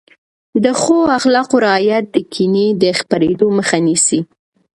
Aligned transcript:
د 0.63 0.65
ښو 0.81 0.97
اخلاقو 1.17 1.55
رعایت 1.65 2.05
د 2.09 2.17
کینې 2.33 2.67
د 2.81 2.83
خپرېدو 2.99 3.47
مخه 3.57 3.77
نیسي. 3.85 4.19